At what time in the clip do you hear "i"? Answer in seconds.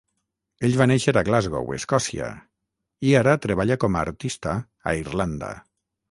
3.09-3.13